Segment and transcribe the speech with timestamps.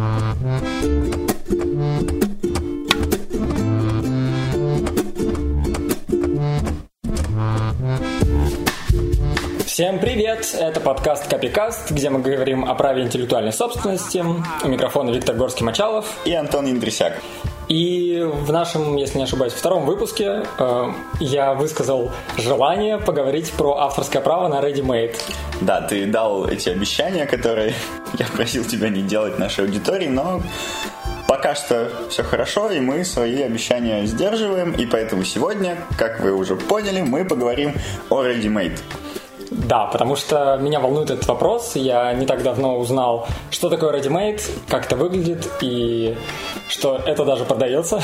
[0.00, 0.08] Всем
[9.98, 10.56] привет!
[10.58, 14.24] Это подкаст Копикаст, где мы говорим о праве интеллектуальной собственности.
[14.64, 17.20] У микрофона Виктор Горский-Мачалов и Антон Индрисяк.
[17.70, 24.20] И в нашем, если не ошибаюсь, втором выпуске э, я высказал желание поговорить про авторское
[24.20, 25.16] право на Ready Made.
[25.60, 27.74] Да, ты дал эти обещания, которые
[28.18, 30.42] я просил тебя не делать нашей аудитории, но
[31.28, 36.56] пока что все хорошо, и мы свои обещания сдерживаем, и поэтому сегодня, как вы уже
[36.56, 37.74] поняли, мы поговорим
[38.08, 38.80] о Ready Made.
[39.50, 41.74] Да, потому что меня волнует этот вопрос.
[41.74, 46.16] Я не так давно узнал, что такое ready-made, как это выглядит и
[46.70, 48.00] что это даже продается.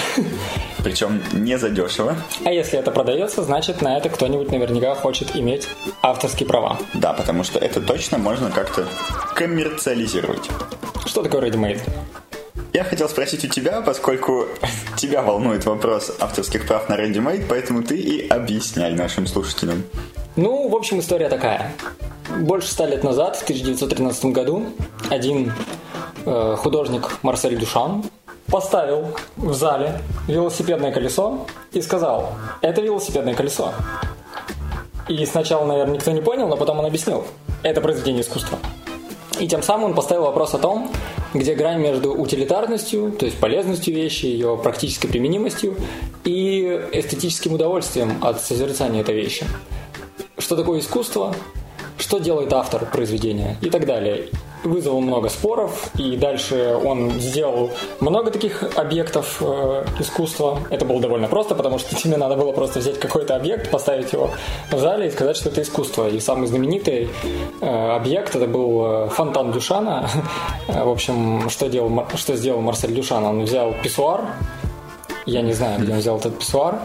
[0.83, 2.17] Причем не задешево.
[2.45, 5.69] А если это продается, значит на это кто-нибудь наверняка хочет иметь
[6.03, 6.79] авторские права.
[6.95, 8.87] Да, потому что это точно можно как-то
[9.35, 10.51] коммерциализировать.
[11.07, 11.81] Что такое ready-made?
[12.73, 14.47] Я хотел спросить у тебя, поскольку
[14.97, 19.85] тебя волнует вопрос авторских прав на ready-made, поэтому ты и объясняй нашим слушателям.
[20.35, 21.73] Ну, в общем, история такая.
[22.41, 24.67] Больше ста лет назад, в 1913 году,
[25.09, 25.53] один
[26.27, 28.05] э, художник Марсель Дюшан
[28.51, 33.73] поставил в зале велосипедное колесо и сказал, это велосипедное колесо.
[35.09, 37.25] И сначала, наверное, никто не понял, но потом он объяснил,
[37.63, 38.59] это произведение искусства.
[39.39, 40.91] И тем самым он поставил вопрос о том,
[41.35, 45.77] где грань между утилитарностью, то есть полезностью вещи, ее практической применимостью
[46.25, 49.45] и эстетическим удовольствием от созерцания этой вещи
[50.39, 51.35] что такое искусство,
[51.99, 54.29] что делает автор произведения и так далее.
[54.65, 60.59] Вызвал много споров, и дальше он сделал много таких объектов э, искусства.
[60.71, 64.31] Это было довольно просто, потому что тебе надо было просто взять какой-то объект, поставить его
[64.71, 66.09] в зале и сказать, что это искусство.
[66.09, 67.09] И самый знаменитый
[67.61, 70.09] э, объект это был э, фонтан Дюшана.
[70.69, 73.25] в общем, что, делал, что сделал Марсель Дюшан?
[73.25, 74.23] Он взял писсуар,
[75.27, 76.81] я не знаю, где он взял этот писсуар,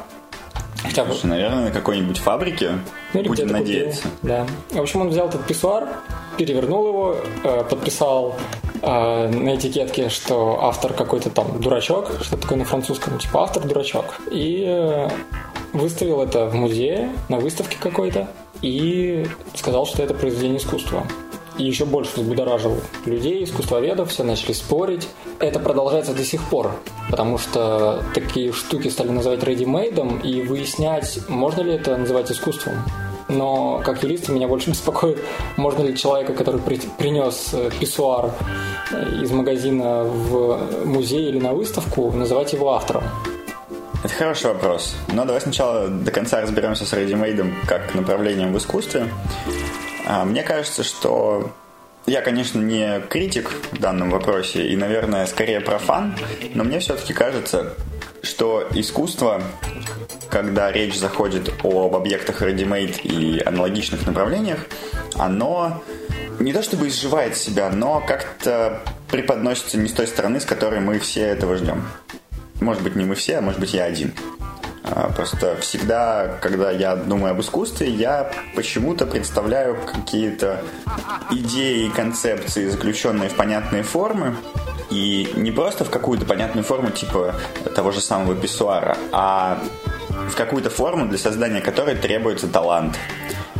[0.83, 1.11] Хотя бы.
[1.11, 2.79] Слушай, наверное, на какой-нибудь фабрике.
[3.13, 4.03] Ну, Будем надеяться.
[4.03, 4.17] Купил.
[4.21, 4.47] Да.
[4.69, 5.87] В общем, он взял этот писсуар,
[6.37, 8.35] перевернул его, э, подписал
[8.81, 14.19] э, на этикетке, что автор какой-то там дурачок, что такое на французском, типа автор дурачок.
[14.31, 15.09] И э,
[15.73, 18.27] выставил это в музее, на выставке какой-то,
[18.61, 21.05] и сказал, что это произведение искусства
[21.57, 25.07] и еще больше взбудоражил людей, искусствоведов, все начали спорить.
[25.39, 26.71] Это продолжается до сих пор,
[27.09, 32.75] потому что такие штуки стали называть ready-made и выяснять, можно ли это называть искусством.
[33.27, 35.19] Но как юрист меня больше беспокоит,
[35.57, 38.31] можно ли человека, который при, принес э, писсуар
[38.91, 43.03] э, из магазина в музей или на выставку, называть его автором.
[44.03, 44.95] Это хороший вопрос.
[45.13, 49.07] Но давай сначала до конца разберемся с ready-made как направлением в искусстве.
[50.11, 51.53] А, мне кажется, что
[52.05, 56.17] я, конечно, не критик в данном вопросе и, наверное, скорее профан,
[56.53, 57.75] но мне все-таки кажется,
[58.21, 59.41] что искусство,
[60.29, 64.65] когда речь заходит об объектах ready-made и аналогичных направлениях,
[65.15, 65.81] оно
[66.41, 70.99] не то чтобы изживает себя, но как-то преподносится не с той стороны, с которой мы
[70.99, 71.87] все этого ждем.
[72.59, 74.13] Может быть, не мы все, а может быть, я один.
[74.93, 80.61] А, просто всегда, когда я думаю об искусстве, я почему-то представляю какие-то
[81.31, 84.35] идеи и концепции, заключенные в понятные формы,
[84.89, 87.35] и не просто в какую-то понятную форму типа
[87.75, 89.59] того же самого писсуара, а
[90.29, 92.97] в какую-то форму, для создания которой требуется талант.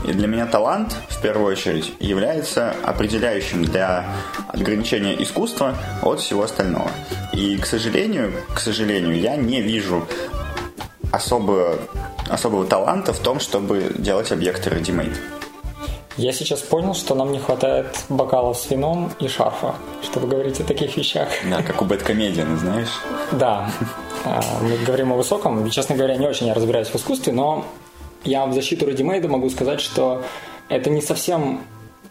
[0.05, 4.05] И для меня талант, в первую очередь, является определяющим для
[4.47, 6.89] ограничения искусства от всего остального.
[7.33, 10.07] И, к сожалению, к сожалению, я не вижу
[11.11, 11.79] особо,
[12.29, 15.15] особого таланта в том, чтобы делать объекты ready-made.
[16.17, 20.63] Я сейчас понял, что нам не хватает бокалов с вином и шарфа, чтобы говорить о
[20.63, 21.29] таких вещах.
[21.49, 22.99] Да, как у Бэткомедиана, знаешь?
[23.31, 23.71] Да.
[24.25, 25.69] А, мы говорим о высоком.
[25.69, 27.65] Честно говоря, не очень я разбираюсь в искусстве, но
[28.25, 30.21] я в защиту редимейда могу сказать, что
[30.67, 31.61] это не совсем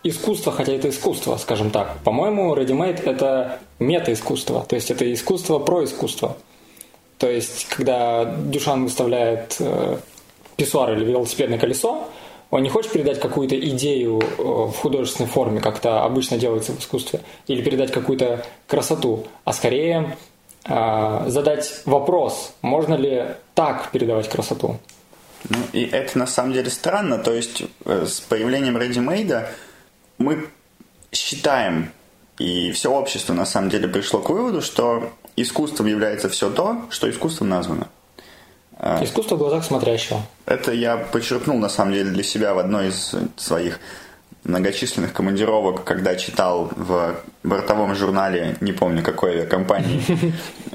[0.03, 1.99] искусство, хотя это искусство, скажем так.
[2.03, 6.37] По-моему, ready-made это мета-искусство, то есть это искусство про искусство.
[7.21, 9.99] То есть, когда Дюшан выставляет э,
[10.57, 12.09] писсуар или велосипедное колесо,
[12.49, 16.81] он не хочет передать какую-то идею э, в художественной форме, как это обычно делается в
[16.81, 20.17] искусстве, или передать какую-то красоту, а скорее
[20.65, 24.79] э, задать вопрос, можно ли так передавать красоту.
[25.47, 27.19] Ну, и это на самом деле странно.
[27.19, 29.47] То есть э, с появлением ready-made
[30.17, 30.49] мы
[31.13, 31.93] считаем,
[32.39, 37.11] и все общество на самом деле пришло к выводу, что искусством является все то, что
[37.11, 37.89] искусством названо.
[38.79, 40.21] А, Искусство в глазах смотрящего.
[40.47, 43.79] Это я подчеркнул, на самом деле, для себя в одной из своих
[44.45, 50.03] многочисленных командировок, когда читал в бортовом журнале, не помню какой компании,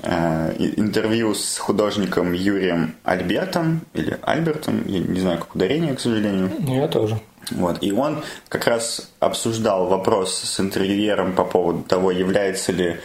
[0.04, 6.52] э, интервью с художником Юрием Альбертом, или Альбертом, я не знаю, как ударение, к сожалению.
[6.60, 7.20] Я тоже.
[7.52, 7.82] Вот.
[7.82, 12.98] И он как раз обсуждал вопрос с интервьюером по поводу того, является ли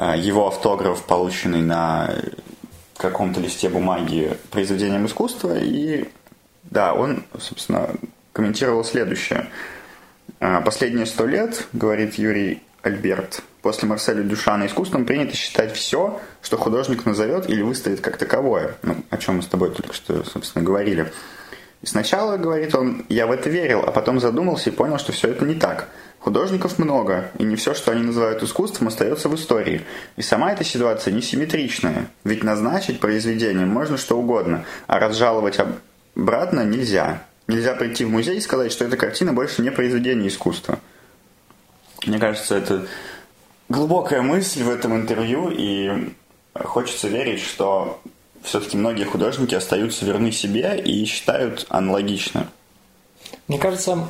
[0.00, 2.14] его автограф, полученный на
[2.96, 5.56] каком-то листе бумаги, произведением искусства.
[5.58, 6.08] И
[6.64, 7.90] да, он, собственно,
[8.32, 9.48] комментировал следующее.
[10.40, 16.56] «А, Последние сто лет, говорит Юрий Альберт, после Марселя Дюшана искусством принято считать все, что
[16.56, 20.64] художник назовет или выставит как таковое, ну, о чем мы с тобой только что, собственно,
[20.64, 21.12] говорили.
[21.82, 25.28] И сначала, говорит он, я в это верил, а потом задумался и понял, что все
[25.28, 25.88] это не так.
[26.18, 29.82] Художников много, и не все, что они называют искусством, остается в истории.
[30.16, 35.58] И сама эта ситуация несимметричная, ведь назначить произведение можно что угодно, а разжаловать
[36.16, 37.22] обратно нельзя.
[37.46, 40.80] Нельзя прийти в музей и сказать, что эта картина больше не произведение искусства.
[42.04, 42.86] Мне кажется, это
[43.68, 46.12] глубокая мысль в этом интервью, и
[46.54, 48.00] хочется верить, что
[48.42, 52.48] все-таки многие художники остаются верны себе и считают аналогично.
[53.48, 54.08] Мне кажется,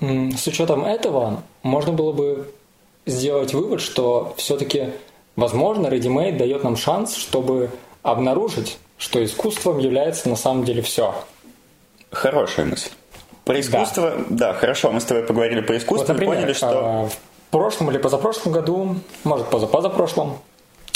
[0.00, 2.52] с учетом этого можно было бы
[3.06, 4.90] сделать вывод, что все-таки,
[5.36, 7.70] возможно, Ready-Made дает нам шанс, чтобы
[8.02, 11.14] обнаружить, что искусством является на самом деле все.
[12.10, 12.90] Хорошая мысль.
[13.44, 16.68] Про искусство, да, да хорошо, мы с тобой поговорили про искусство, вот, например, поняли, что...
[16.68, 20.38] А, в прошлом или позапрошлом году, может, позапозапрошлом,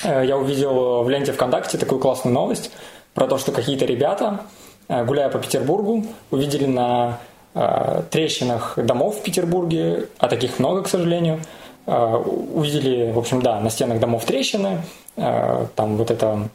[0.04, 2.70] я увидел в ленте ВКонтакте такую классную новость
[3.14, 4.40] про то, что какие-то ребята,
[4.88, 7.18] э, гуляя по Петербургу, увидели на
[7.54, 11.40] э, трещинах домов в Петербурге, а таких много, к сожалению,
[11.84, 14.82] увидели, в общем, да, на стенах домов трещины,
[15.16, 16.48] там вот это,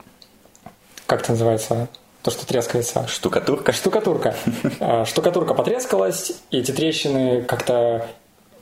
[1.05, 1.89] как это называется,
[2.21, 3.07] то, что трескается.
[3.07, 3.73] Штукатурка?
[3.73, 4.35] Штукатурка.
[5.05, 8.07] Штукатурка потрескалась, и эти трещины как-то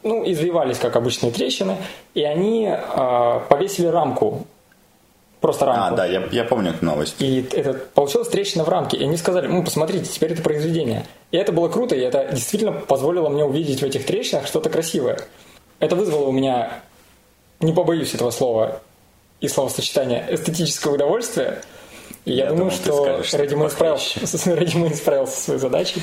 [0.05, 1.77] ну, извивались, как обычные трещины,
[2.13, 4.45] и они э, повесили рамку.
[5.45, 5.93] Просто рамку.
[5.93, 7.15] А, да, я, я помню эту новость.
[7.19, 8.97] И это получилась трещина в рамке.
[8.97, 11.05] И они сказали, ну, посмотрите, теперь это произведение.
[11.31, 15.19] И это было круто, и это действительно позволило мне увидеть в этих трещинах что-то красивое.
[15.79, 16.79] Это вызвало у меня,
[17.59, 18.81] не побоюсь этого слова
[19.39, 21.61] и словосочетания, эстетическое удовольствие–
[22.25, 24.19] я, я думаю, что Редимон справился,
[24.55, 26.01] Редимон справился со своей задачей.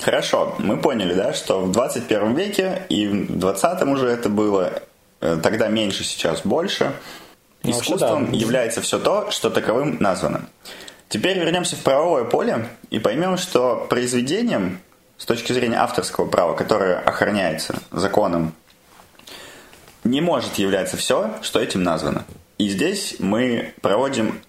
[0.00, 4.82] Хорошо, мы поняли, да, что в 21 веке и в 20 уже это было,
[5.20, 6.92] э, тогда меньше, сейчас больше.
[7.68, 8.38] Ну, Искусством вообще, да.
[8.38, 10.48] является все то, что таковым названо.
[11.08, 14.80] Теперь вернемся в правовое поле и поймем, что произведением
[15.16, 18.52] с точки зрения авторского права, которое охраняется законом,
[20.04, 22.24] не может являться все, что этим названо.
[22.58, 24.40] И здесь мы проводим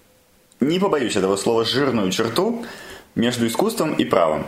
[0.60, 2.66] не побоюсь этого слова, жирную черту
[3.16, 4.48] между искусством и правом.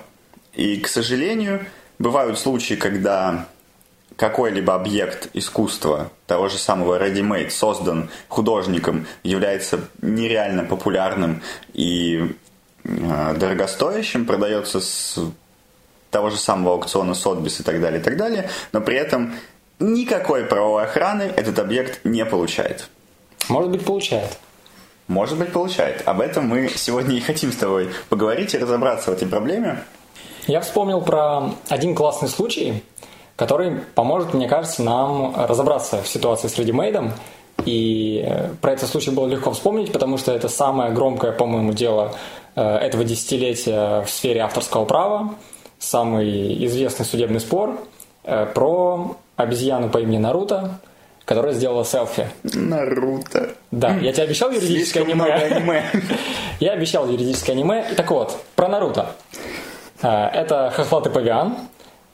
[0.53, 1.65] И, к сожалению,
[1.99, 3.47] бывают случаи, когда
[4.21, 11.41] какой-либо объект искусства, того же самого ready-made, создан художником, является нереально популярным
[11.73, 12.35] и
[12.83, 15.17] э, дорогостоящим, продается с
[16.11, 19.33] того же самого аукциона Сотбис и так далее, и так далее, но при этом
[19.79, 22.89] никакой правовой охраны этот объект не получает.
[23.49, 24.37] Может быть, получает.
[25.07, 26.07] Может быть, получает.
[26.07, 29.79] Об этом мы сегодня и хотим с тобой поговорить и разобраться в этой проблеме.
[30.45, 32.83] Я вспомнил про один классный случай,
[33.35, 37.13] который поможет, мне кажется, нам разобраться в ситуации с редимейдом.
[37.65, 42.15] И э, про этот случай было легко вспомнить, потому что это самое громкое, по-моему, дело
[42.55, 45.35] э, этого десятилетия в сфере авторского права,
[45.79, 47.79] самый известный судебный спор
[48.23, 50.79] э, про обезьяну по имени Наруто,
[51.25, 52.27] которая сделала селфи.
[52.43, 53.51] Наруто.
[53.69, 55.25] Да, я тебе обещал юридическое аниме.
[55.25, 55.83] аниме.
[56.59, 57.85] я обещал юридическое аниме.
[57.95, 59.11] Так вот, про Наруто.
[60.01, 61.55] Это хохлатый павиан.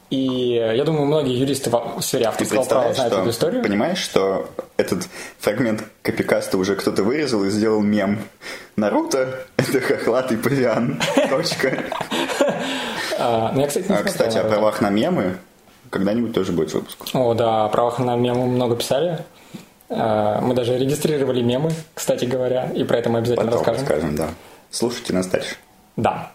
[0.10, 3.64] И я думаю, многие юристы в сфере авторского права знают что, эту историю.
[3.64, 5.08] Понимаешь, что этот
[5.40, 8.20] фрагмент копикаста уже кто-то вырезал и сделал мем.
[8.78, 11.02] Наруто— это хохлатый павиан.
[11.30, 11.84] Точка.
[13.20, 15.38] А, ну, кстати, а, Кстати, о правах на мемы
[15.90, 16.98] когда-нибудь тоже будет выпуск.
[17.14, 19.26] О, да, о правах на мемы много писали.
[19.90, 23.82] А, мы даже регистрировали мемы, кстати говоря, и про это мы обязательно Потом расскажем.
[23.82, 24.30] расскажем, да.
[24.70, 25.56] Слушайте нас дальше.
[25.96, 26.32] Да.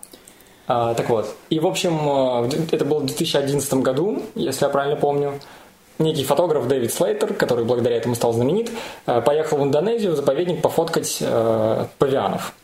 [0.75, 1.99] А, так вот, и в общем,
[2.45, 5.38] э, это было в 2011 году, если я правильно помню.
[5.99, 8.71] Некий фотограф Дэвид Слейтер, который благодаря этому стал знаменит,
[9.05, 12.55] э, поехал в Индонезию в заповедник пофоткать э, павианов.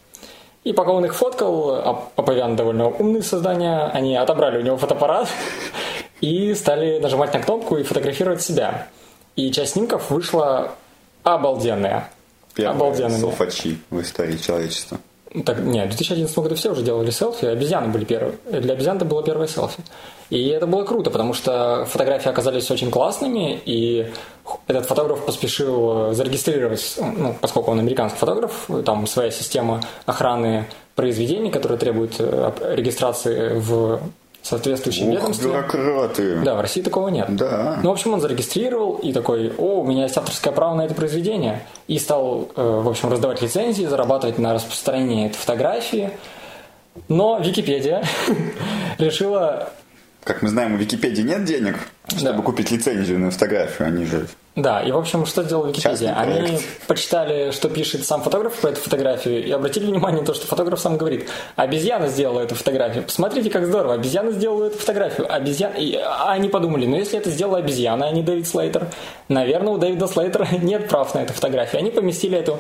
[0.65, 4.79] И пока он их фоткал, а, а павианы довольно умные создания, они отобрали у него
[4.79, 5.29] фотоаппарат
[6.23, 8.89] и стали нажимать на кнопку и фотографировать себя.
[9.37, 10.71] И часть снимков вышла
[11.25, 12.09] обалденная.
[12.55, 13.21] Первые обалденными.
[13.21, 14.99] софачи в истории человечества.
[15.45, 18.39] Так, нет, в 2011 году все уже делали селфи, обезьяны были первые.
[18.51, 19.83] Для обезьян это было первое селфи.
[20.31, 24.11] И это было круто, потому что фотографии оказались очень классными, и
[24.67, 31.79] этот фотограф поспешил зарегистрировать, ну, поскольку он американский фотограф, там своя система охраны произведений, которая
[31.79, 34.01] требует э, регистрации в
[34.49, 35.51] соответствующем Ух, ведомстве.
[35.51, 36.41] бюрократы.
[36.45, 37.27] Да, в России такого нет.
[37.37, 37.79] Да.
[37.83, 40.95] Ну, в общем, он зарегистрировал и такой, о, у меня есть авторское право на это
[40.95, 41.67] произведение.
[41.87, 46.11] И стал, э, в общем, раздавать лицензии, зарабатывать на распространении этой фотографии.
[47.09, 48.03] Но Википедия
[48.99, 49.71] решила
[50.29, 52.43] Как мы знаем, у Википедии нет денег, чтобы Да.
[52.43, 53.89] купить лицензию на фотографию.
[53.89, 54.27] Они же...
[54.57, 56.13] Да, и в общем, что сделала Википедия?
[56.15, 60.47] Они почитали, что пишет сам фотограф про эту фотографию, и обратили внимание на то, что
[60.47, 63.05] фотограф сам говорит, обезьяна сделала эту фотографию.
[63.05, 65.33] Посмотрите, как здорово, обезьяна сделала эту фотографию.
[65.33, 65.77] Обезьяна...
[65.77, 68.89] И а они подумали, ну если это сделала обезьяна, а не Дэвид Слейтер,
[69.31, 71.79] наверное, у Дэвида Слейтера нет прав на эту фотографию.
[71.79, 72.59] Они поместили эту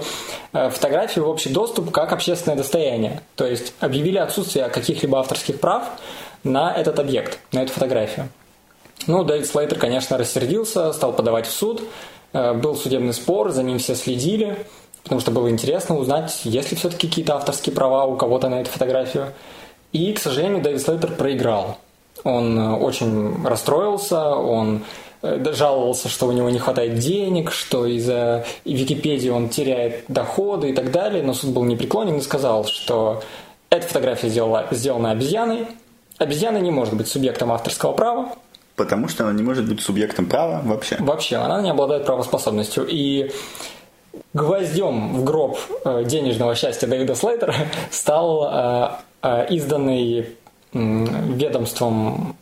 [0.54, 3.20] э, фотографию в общий доступ как общественное достояние.
[3.36, 5.82] То есть объявили отсутствие каких-либо авторских прав
[6.44, 8.28] на этот объект, на эту фотографию.
[9.06, 11.82] Ну, Дэвид Слейтер, конечно, рассердился, стал подавать в суд.
[12.32, 14.66] Э, Был судебный спор, за ним все следили,
[15.02, 18.70] потому что было интересно узнать, есть ли все-таки какие-то авторские права у кого-то на эту
[18.70, 19.32] фотографию.
[19.92, 21.78] И, к сожалению, Дэвид Слейтер проиграл.
[22.24, 24.84] Он э, очень расстроился, он
[25.22, 30.72] э, жаловался, что у него не хватает денег, что из-за Википедии он теряет доходы и
[30.74, 33.22] так далее, но суд был непреклонен и сказал, что
[33.70, 35.66] эта фотография сделала, сделана обезьяной,
[36.18, 38.32] обезьяна не может быть субъектом авторского права,
[38.78, 40.96] Потому что она не может быть субъектом права вообще.
[41.00, 42.86] Вообще, она не обладает правоспособностью.
[42.88, 43.32] И
[44.32, 47.54] гвоздем в гроб э, денежного счастья Дэвида Слейтера
[47.90, 48.90] стал э,
[49.22, 50.36] э, изданный
[50.72, 52.36] ведомством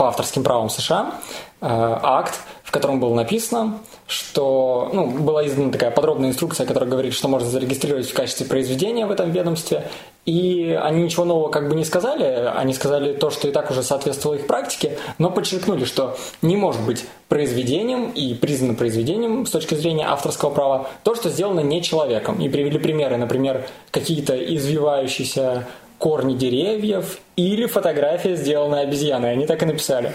[0.00, 1.12] по авторским правам США
[1.60, 7.12] э, акт, в котором было написано, что ну, была издана такая подробная инструкция, которая говорит,
[7.12, 9.90] что можно зарегистрировать в качестве произведения в этом ведомстве.
[10.24, 12.24] И они ничего нового как бы не сказали,
[12.56, 16.80] они сказали то, что и так уже соответствовало их практике, но подчеркнули, что не может
[16.80, 22.40] быть произведением и признано произведением с точки зрения авторского права то, что сделано не человеком.
[22.40, 25.66] И привели примеры, например, какие-то извивающиеся
[26.00, 29.32] корни деревьев или фотография, сделанная обезьяной.
[29.32, 30.12] Они так и написали.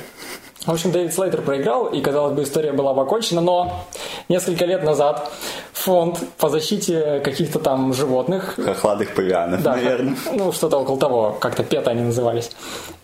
[0.65, 3.85] В общем, Дэвид Слейтер проиграл, и, казалось бы, история была бы окончена, но
[4.27, 5.29] несколько лет назад
[5.73, 10.15] фонд по защите каких-то там животных Хохладых павианов, да, наверное.
[10.33, 12.49] ну что-то около того, как-то пета они назывались.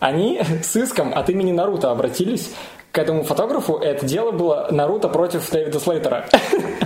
[0.00, 2.50] Они с иском от имени Наруто обратились
[2.90, 6.26] к этому фотографу, это дело было Наруто против Дэвида Слейтера.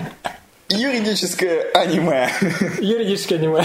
[0.69, 2.29] Юридическое аниме.
[2.81, 3.65] Юридическое аниме.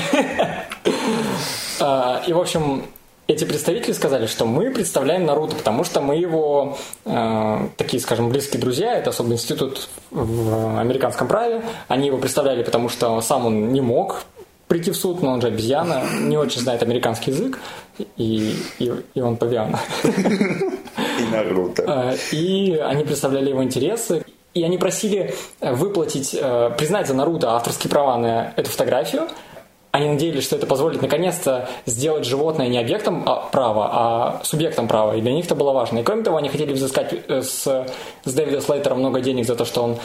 [1.80, 2.84] А, И, в общем,
[3.28, 8.60] эти представители сказали, что мы представляем Наруто, потому что мы его э, такие, скажем, близкие
[8.60, 8.96] друзья.
[8.98, 11.62] Это особый институт в американском праве.
[11.88, 14.24] Они его представляли, потому что сам он не мог
[14.68, 17.60] прийти в суд, но он же обезьяна, не очень знает американский язык,
[18.18, 19.78] и, и, и он павиан.
[20.04, 21.84] И Наруто.
[21.88, 24.26] Э, И они представляли его интересы.
[24.54, 26.32] И они просили выплатить,
[26.78, 29.30] признать за Наруто авторские права на эту фотографию.
[29.92, 35.18] Они надеялись, что это позволит наконец-то сделать животное не объектом а, права, а субъектом права.
[35.18, 36.00] И для них это было важно.
[36.00, 37.88] И кроме того, они хотели взыскать э, с,
[38.24, 39.98] с Дэвида Слейтера много денег за то, что он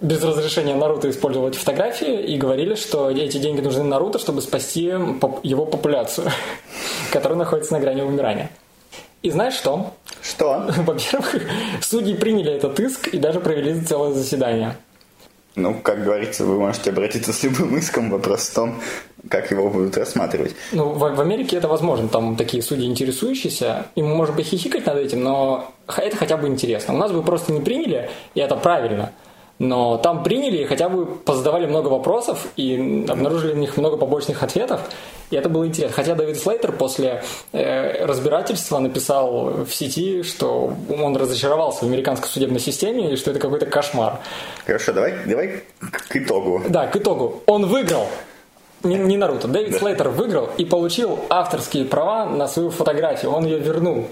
[0.00, 4.84] без разрешения Наруто использовал эти фотографии и говорили, что эти деньги нужны Наруто, чтобы спасти
[5.42, 6.30] его популяцию,
[7.12, 8.50] которая находится на грани вымирания.
[9.22, 9.94] И знаешь что?
[10.22, 10.66] Что?
[10.78, 11.36] Во-первых,
[11.80, 14.76] судьи приняли этот иск и даже провели целое заседание.
[15.58, 18.10] Ну, как говорится, вы можете обратиться с любым иском.
[18.10, 18.80] Вопрос в том,
[19.28, 20.54] как его будут рассматривать.
[20.72, 24.96] Ну, в, в Америке это возможно, там такие судьи интересующиеся, и мы можем похихикать над
[24.96, 26.94] этим, но это хотя бы интересно.
[26.94, 29.12] У нас бы просто не приняли, и это правильно.
[29.58, 34.42] Но там приняли и хотя бы позадавали много вопросов и обнаружили в них много побочных
[34.42, 34.80] ответов.
[35.30, 35.96] И это было интересно.
[35.96, 42.60] Хотя Дэвид Слейтер после э, разбирательства написал в сети, что он разочаровался в американской судебной
[42.60, 44.20] системе и что это какой-то кошмар.
[44.64, 46.62] Хорошо, давай, давай к итогу.
[46.68, 47.42] Да, к итогу.
[47.46, 48.06] Он выиграл.
[48.84, 49.48] Не, не Наруто.
[49.48, 53.32] Дэвид Слейтер выиграл и получил авторские права на свою фотографию.
[53.32, 54.06] Он ее вернул.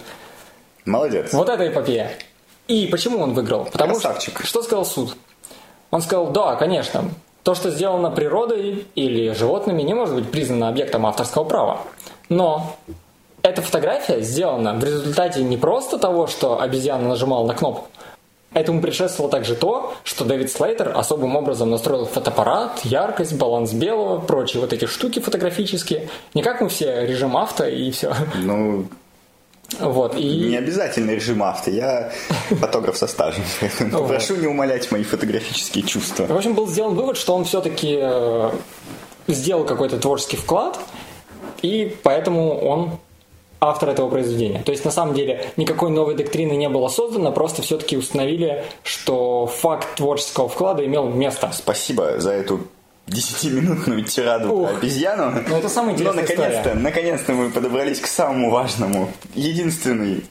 [0.84, 1.32] Молодец.
[1.32, 2.10] Вот это эпопея.
[2.66, 3.66] И почему он выиграл?
[3.66, 4.38] Потому Красавчик.
[4.40, 4.46] что...
[4.46, 5.16] Что сказал суд?
[5.90, 7.05] Он сказал, да, конечно,
[7.43, 11.78] то, что сделано природой или животными, не может быть признано объектом авторского права.
[12.28, 12.76] Но
[13.43, 17.88] эта фотография сделана в результате не просто того, что обезьяна нажимала на кнопку,
[18.57, 24.62] Этому предшествовало также то, что Дэвид Слейтер особым образом настроил фотоаппарат, яркость, баланс белого, прочие
[24.62, 26.09] вот эти штуки фотографические.
[26.33, 28.14] Не как мы все режим авто и все.
[28.35, 28.87] Ну,
[29.80, 30.49] Вот, и...
[30.49, 31.70] не обязательно режим авто.
[31.70, 32.12] Я
[32.50, 33.44] фотограф со стажем.
[33.90, 36.26] Прошу не умалять мои фотографические чувства.
[36.26, 38.00] В общем, был сделан вывод, что он все-таки
[39.28, 40.78] сделал какой-то творческий вклад,
[41.62, 42.99] и поэтому он
[43.61, 44.62] автор этого произведения.
[44.62, 49.46] То есть, на самом деле, никакой новой доктрины не было создано, просто все-таки установили, что
[49.46, 51.50] факт творческого вклада имел место.
[51.52, 52.61] Спасибо за эту
[53.06, 55.42] десятиминутную тираду Ух, про обезьяну.
[55.46, 59.12] Ну, это самая интересная Но наконец-то, наконец-то мы подобрались к самому важному.
[59.34, 60.25] Единственный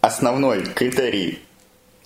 [0.00, 1.40] основной критерий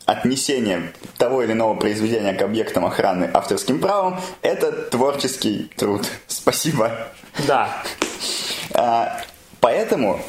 [0.05, 6.07] отнесения того или иного произведения к объектам охраны авторским правом– это творческий труд.
[6.27, 7.09] Спасибо.
[7.47, 7.83] Да.
[8.75, 9.23] А,
[9.61, 10.21] поэтому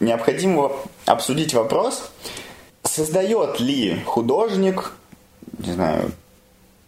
[0.00, 0.72] необходимо
[1.04, 2.10] обсудить вопрос,
[2.84, 4.92] создает ли художник,
[5.58, 6.12] не знаю,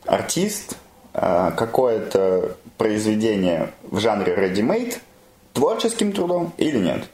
[0.07, 0.77] артист,
[1.13, 4.99] какое-то произведение в жанре ready-made
[5.53, 7.09] творческим трудом или нет.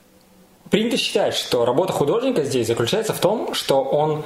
[0.71, 4.25] Принято считать, что работа художника здесь заключается в том, что он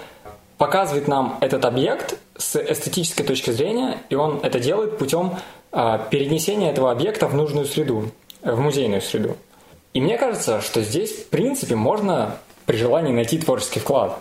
[0.56, 5.36] показывает нам этот объект с эстетической точки зрения, и он это делает путем
[5.72, 8.10] а, перенесения этого объекта в нужную среду,
[8.42, 9.36] в музейную среду.
[9.92, 12.36] И мне кажется, что здесь, в принципе, можно
[12.66, 14.20] при желании найти творческий вклад.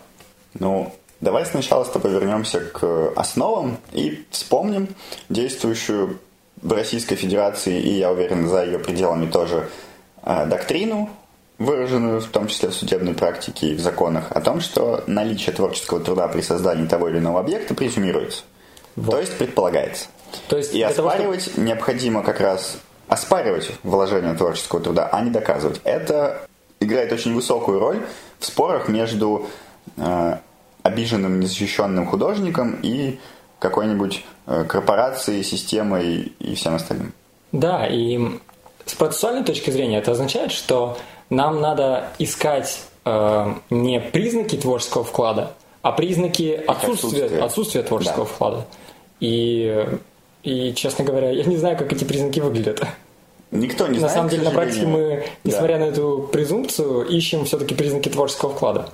[0.53, 4.87] Ну, давай сначала с тобой вернемся к основам и вспомним
[5.29, 6.19] действующую
[6.61, 9.69] в Российской Федерации, и я уверен, за ее пределами тоже,
[10.23, 11.09] э, доктрину,
[11.57, 15.99] выраженную в том числе в судебной практике и в законах, о том, что наличие творческого
[15.99, 18.43] труда при создании того или иного объекта презюмируется.
[18.95, 19.11] Вот.
[19.11, 20.07] То есть предполагается.
[20.47, 21.61] То есть и оспаривать того, что...
[21.61, 25.81] необходимо как раз оспаривать вложение творческого труда, а не доказывать.
[25.83, 26.41] Это
[26.79, 28.01] играет очень высокую роль
[28.39, 29.47] в спорах между
[29.97, 30.37] э,
[30.83, 33.19] обиженным, незащищенным художником и
[33.59, 37.13] какой-нибудь э, корпорацией, системой и всем остальным.
[37.51, 38.39] Да, и
[38.85, 40.97] с процессуальной точки зрения это означает, что
[41.29, 47.43] нам надо искать э, не признаки творческого вклада, а признаки отсутствия, отсутствия.
[47.43, 48.31] отсутствия творческого да.
[48.31, 48.65] вклада.
[49.19, 49.85] И
[50.43, 52.81] и, честно говоря, я не знаю, как эти признаки выглядят.
[53.51, 54.11] Никто не на знает.
[54.11, 55.85] На самом деле, на практике мы, несмотря да.
[55.85, 58.89] на эту презумпцию, ищем все-таки признаки творческого вклада.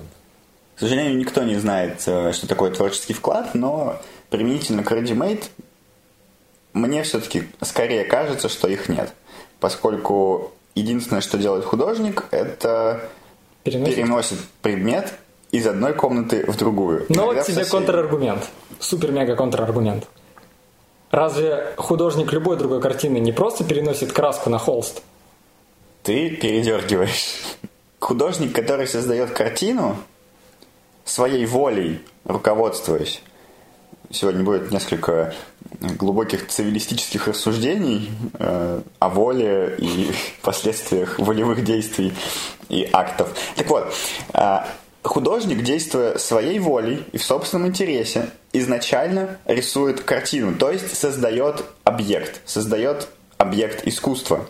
[0.76, 5.44] К сожалению, никто не знает, э, что такое творческий вклад, но применительно к ReadyMade
[6.74, 9.10] мне все-таки скорее кажется, что их нет.
[9.58, 13.08] Поскольку единственное, что делает художник, это
[13.64, 15.14] переносит, переносит предмет
[15.50, 17.06] из одной комнаты в другую.
[17.08, 18.46] Но вот тебе контраргумент.
[18.78, 20.06] Супер-мега контраргумент.
[21.10, 25.02] Разве художник любой другой картины не просто переносит краску на холст?
[26.02, 27.56] Ты передергиваешь.
[27.98, 29.96] Художник, который создает картину,
[31.06, 33.22] своей волей руководствуясь,
[34.10, 35.34] сегодня будет несколько
[35.80, 40.10] глубоких цивилистических рассуждений э, о воле и
[40.42, 42.12] последствиях волевых действий
[42.68, 43.36] и актов.
[43.54, 43.92] Так вот,
[44.34, 44.58] э,
[45.02, 52.40] художник, действуя своей волей и в собственном интересе, изначально рисует картину, то есть создает объект,
[52.44, 54.46] создает объект искусства.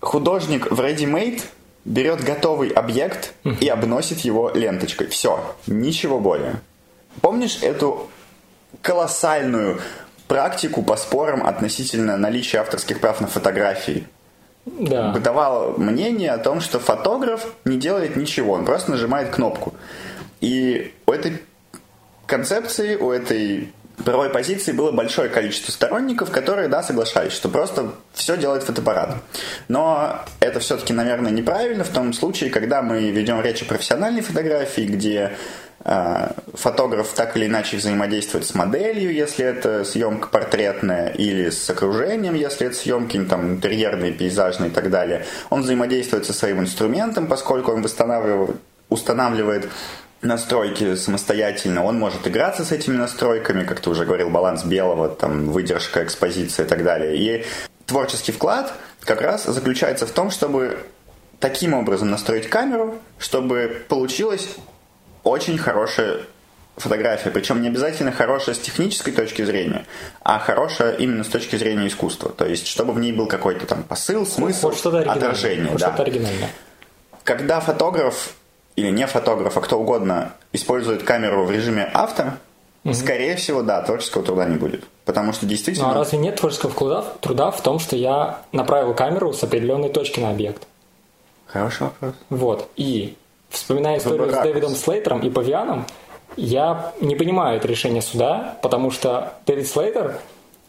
[0.00, 1.42] Художник в ready-made
[1.84, 5.08] берет готовый объект и обносит его ленточкой.
[5.08, 6.56] Все, ничего более.
[7.20, 8.08] Помнишь эту
[8.82, 9.80] колоссальную
[10.28, 14.06] практику по спорам относительно наличия авторских прав на фотографии?
[14.64, 15.10] Да.
[15.10, 19.74] Бытовало мнение о том, что фотограф не делает ничего, он просто нажимает кнопку.
[20.40, 21.42] И у этой
[22.26, 23.72] концепции, у этой
[24.04, 29.16] правовой позиции было большое количество сторонников, которые, да, соглашались, что просто все делает фотоаппарат.
[29.68, 34.82] Но это все-таки, наверное, неправильно в том случае, когда мы ведем речь о профессиональной фотографии,
[34.82, 35.32] где
[35.84, 42.34] э, фотограф так или иначе взаимодействует с моделью, если это съемка портретная, или с окружением,
[42.34, 45.24] если это съемки там, интерьерные, пейзажные и так далее.
[45.50, 48.56] Он взаимодействует со своим инструментом, поскольку он восстанавливает,
[48.88, 49.68] устанавливает
[50.22, 55.46] настройки самостоятельно, он может играться с этими настройками, как ты уже говорил, баланс белого, там,
[55.50, 57.16] выдержка, экспозиция и так далее.
[57.16, 57.46] И
[57.86, 58.72] творческий вклад
[59.04, 60.78] как раз заключается в том, чтобы
[61.38, 64.48] таким образом настроить камеру, чтобы получилась
[65.24, 66.20] очень хорошая
[66.76, 69.86] фотография, причем не обязательно хорошая с технической точки зрения,
[70.22, 72.30] а хорошая именно с точки зрения искусства.
[72.30, 75.70] То есть, чтобы в ней был какой-то там посыл, смысл, вот отражение.
[75.70, 75.88] Вот да.
[75.88, 76.50] что-то оригинальное.
[77.24, 78.34] Когда фотограф
[78.80, 82.24] или не фотограф, а кто угодно использует камеру в режиме авто,
[82.84, 82.94] угу.
[82.94, 84.84] скорее всего, да, творческого труда не будет.
[85.04, 85.88] Потому что действительно...
[85.88, 89.90] Ну а разве нет творческого труда, труда в том, что я направил камеру с определенной
[89.90, 90.66] точки на объект?
[91.46, 92.14] Хороший вопрос.
[92.30, 92.68] Вот.
[92.76, 93.16] И
[93.48, 95.84] вспоминая историю Выбор с Дэвидом Слейтером и Павианом,
[96.36, 100.20] я не понимаю это решение суда, потому что Дэвид Слейтер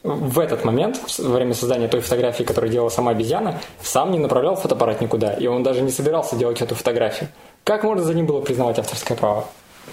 [0.04, 4.56] в этот момент, во время создания той фотографии, которую делала сама обезьяна, сам не направлял
[4.56, 7.30] фотоаппарат никуда, и он даже не собирался делать эту фотографию.
[7.63, 9.47] Как можно за ним было признавать авторское право?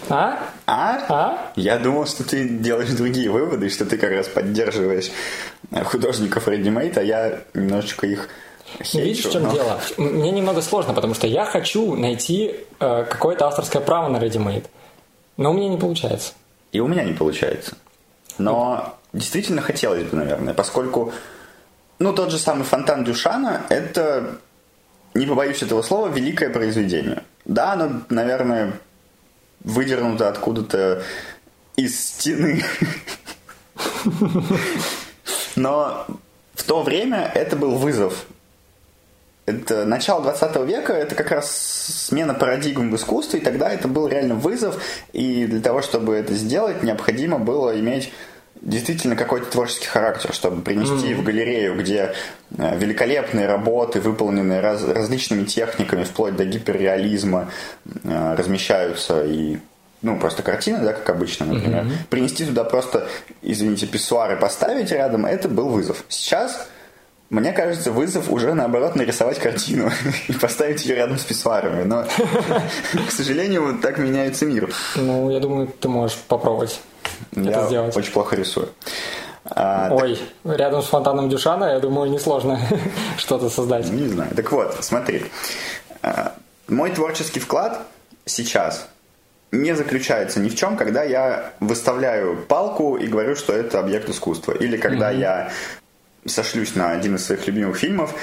[0.08, 0.38] А?
[0.66, 1.04] А?
[1.08, 1.52] А?
[1.56, 5.10] Я думал, что ты делаешь другие выводы, что ты как раз поддерживаешь
[5.84, 8.28] художников Ready-Made, а я немножечко их
[8.94, 9.52] Ну, видишь, в чем но...
[9.52, 9.80] дело?
[9.96, 14.64] Мне немного сложно, потому что я хочу найти э, какое-то авторское право на Ready-Made,
[15.36, 16.32] но у меня не получается.
[16.72, 17.76] И у меня не получается.
[18.38, 21.12] Но действительно хотелось бы, наверное, поскольку,
[21.98, 24.38] ну, тот же самый фонтан Дюшана– это,
[25.18, 27.24] не побоюсь этого слова, великое произведение.
[27.44, 28.72] Да, оно, наверное,
[29.64, 31.02] выдернуто откуда-то
[31.76, 32.62] из стены.
[35.56, 36.06] Но
[36.54, 38.26] в то время это был вызов.
[39.46, 44.06] Это начало 20 века, это как раз смена парадигм в искусстве, и тогда это был
[44.06, 44.80] реально вызов,
[45.14, 48.12] и для того, чтобы это сделать, необходимо было иметь
[48.62, 51.16] действительно какой-то творческий характер, чтобы принести mm-hmm.
[51.16, 52.14] в галерею, где
[52.56, 57.50] э, великолепные работы, выполненные раз, различными техниками, вплоть до гиперреализма,
[58.04, 59.58] э, размещаются и
[60.00, 61.84] ну, просто картины, да, как обычно, например.
[61.84, 62.08] Mm-hmm.
[62.08, 63.08] Принести туда просто,
[63.42, 66.04] извините, писсуары поставить рядом, это был вызов.
[66.08, 66.68] Сейчас,
[67.30, 69.90] мне кажется, вызов уже, наоборот, нарисовать картину
[70.28, 71.82] и поставить ее рядом с писсуарами.
[71.82, 72.04] Но,
[73.08, 74.72] к сожалению, вот так меняется мир.
[74.94, 76.80] Ну, я думаю, ты можешь попробовать
[77.34, 77.96] это сделать.
[77.96, 78.68] очень плохо рисую.
[79.44, 80.58] А, Ой, так...
[80.58, 82.60] рядом с фонтаном Дюшана, я думаю, несложно
[83.16, 83.88] что-то создать.
[83.90, 84.34] Не знаю.
[84.34, 85.24] Так вот, смотри.
[86.02, 86.34] А,
[86.68, 87.80] мой творческий вклад
[88.26, 88.88] сейчас
[89.50, 94.52] не заключается ни в чем, когда я выставляю палку и говорю, что это объект искусства.
[94.52, 95.20] Или когда mm-hmm.
[95.20, 95.50] я
[96.26, 98.14] сошлюсь на один из своих любимых фильмов,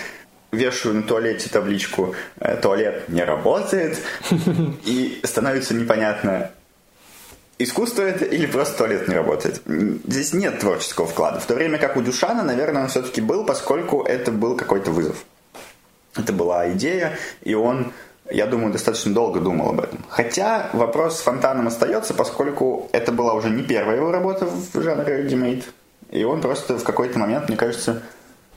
[0.51, 3.97] вешаю на туалете табличку «Э, «Туалет не работает»,
[4.85, 6.51] и становится непонятно,
[7.59, 9.61] искусство это или просто туалет не работает.
[9.65, 11.39] Здесь нет творческого вклада.
[11.39, 15.25] В то время как у Дюшана, наверное, он все-таки был, поскольку это был какой-то вызов.
[16.15, 17.91] Это была идея, и он
[18.29, 19.99] я думаю, достаточно долго думал об этом.
[20.09, 25.23] Хотя вопрос с фонтаном остается, поскольку это была уже не первая его работа в жанре
[25.23, 25.63] ready-made.
[26.09, 28.01] И он просто в какой-то момент, мне кажется...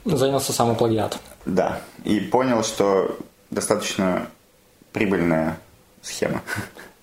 [0.05, 1.19] Занялся самоплагиат.
[1.45, 1.81] Да.
[2.03, 3.17] И понял, что
[3.51, 4.27] достаточно
[4.91, 5.59] прибыльная
[6.01, 6.41] схема.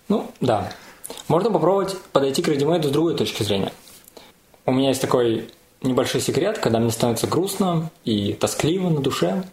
[0.09, 0.73] Ну, да.
[1.29, 3.73] Можно попробовать подойти к ready-made с другой точки зрения.
[4.65, 5.49] У меня есть такой
[5.83, 9.45] небольшой секрет, когда мне становится грустно и тоскливо на душе,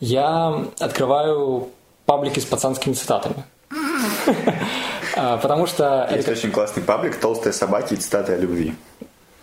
[0.00, 1.70] я открываю
[2.06, 3.44] паблики с пацанскими цитатами.
[5.14, 6.08] А, потому что...
[6.10, 8.74] Есть очень классный паблик «Толстые собаки и цитаты о любви».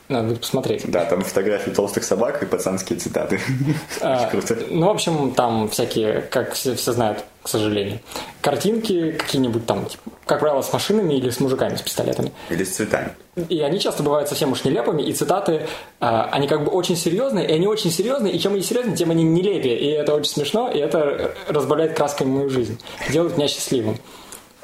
[0.08, 0.90] Надо будет посмотреть.
[0.90, 3.40] Да, там фотографии толстых собак и пацанские цитаты.
[4.02, 4.58] А, круто.
[4.68, 8.00] Ну, в общем, там всякие, как все, все знают, к сожалению,
[8.42, 12.32] картинки какие-нибудь там, типа, как правило, с машинами или с мужиками с пистолетами.
[12.52, 13.14] Или с цветами.
[13.50, 15.66] И они часто бывают совсем уж нелепыми, и цитаты,
[16.00, 19.10] а, они как бы очень серьезные, и они очень серьезные, и чем они серьезные, тем
[19.10, 19.80] они нелепее.
[19.80, 23.98] И это очень смешно, и это разбавляет краской мою жизнь, делает меня счастливым.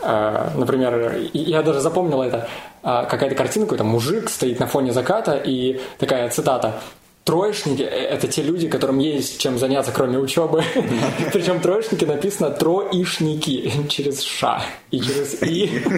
[0.03, 2.47] А, например, я даже запомнил это,
[2.83, 6.79] а, какая-то картинка, какой-то мужик стоит на фоне заката, и такая цитата
[7.25, 10.63] Троечники– это те люди, которым есть чем заняться, кроме учебы.
[11.33, 14.61] Причем троечники написано троишники через ша
[14.91, 15.83] и через и.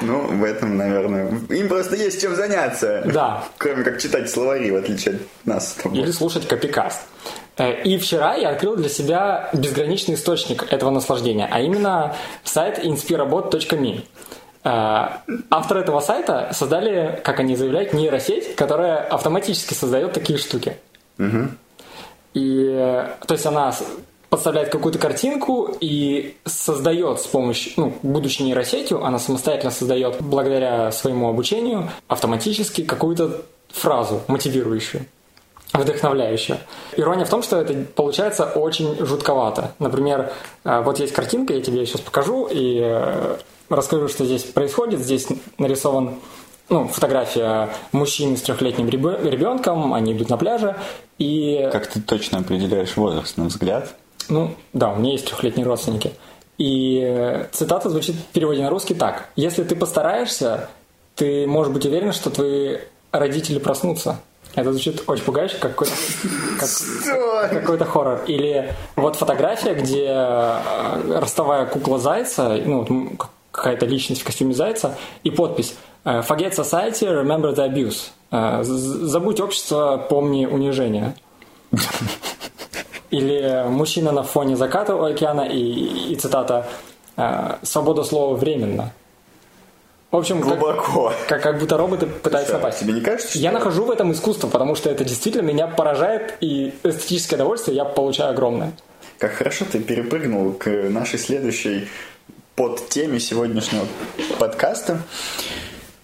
[0.00, 3.02] Ну, в этом, наверное, им просто есть чем заняться.
[3.12, 3.44] Да.
[3.58, 5.76] Кроме как читать словари, в отличие от нас.
[5.92, 7.00] Или слушать копикаст.
[7.56, 14.04] Э, и вчера я открыл для себя безграничный источник этого наслаждения, а именно сайт inspirabot.me.
[14.68, 20.76] Э, авторы этого сайта создали, как они заявляют, нейросеть, которая автоматически создает такие штуки.
[21.18, 21.48] Угу.
[22.34, 23.74] И, то есть она
[24.28, 31.30] подставляет какую-то картинку и создает с помощью, ну, будучи нейросетью, она самостоятельно создает, благодаря своему
[31.30, 35.06] обучению, автоматически какую-то фразу мотивирующую
[35.74, 36.58] вдохновляющую.
[36.96, 39.74] Ирония в том, что это получается очень жутковато.
[39.78, 40.32] Например,
[40.64, 43.36] э, вот есть картинка, я тебе сейчас покажу и э,
[43.68, 45.00] расскажу, что здесь происходит.
[45.00, 45.26] Здесь
[45.58, 46.16] нарисован
[46.68, 50.76] ну, фотография мужчины с трехлетним ребенком, они идут на пляже,
[51.18, 51.68] и...
[51.72, 53.94] Как ты точно определяешь возраст, на взгляд?
[54.28, 56.12] Ну, да, у меня есть трехлетние родственники.
[56.58, 59.28] И цитата звучит в переводе на русский так.
[59.36, 60.68] «Если ты постараешься,
[61.14, 62.78] ты можешь быть уверен, что твои
[63.12, 64.20] родители проснутся».
[64.54, 65.92] Это звучит очень пугающе, как какой-то,
[66.58, 68.24] как, какой-то хоррор.
[68.26, 73.12] Или вот фотография, где э, ростовая кукла зайца, ну,
[73.58, 78.10] какая-то личность в костюме зайца, и подпись э, «Forget society, remember the abuse».
[78.30, 81.14] Э, «Забудь общество, помни унижение».
[83.10, 86.66] Или мужчина на фоне заката у океана и, и цитата
[87.62, 88.92] «Свобода слова временно».
[90.10, 91.12] В общем, глубоко.
[91.26, 92.80] Как, как, как будто роботы пытаются Слушай, напасть.
[92.80, 93.38] Тебе не кажется, что...
[93.38, 97.84] Я нахожу в этом искусство, потому что это действительно меня поражает, и эстетическое удовольствие я
[97.84, 98.72] получаю огромное.
[99.18, 101.88] Как хорошо ты перепрыгнул к нашей следующей
[102.58, 103.86] под теме сегодняшнего
[104.40, 105.00] подкаста.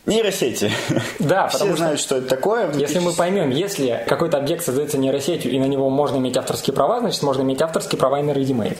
[0.06, 0.70] Нейросети.
[1.18, 2.72] Да, Все потому знают, что это такое.
[2.74, 6.72] Если мы 2000 поймем, если какой-то объект создается нейросетью, и на него можно иметь авторские
[6.72, 8.76] права, значит, можно иметь авторские права и на ReadyMade.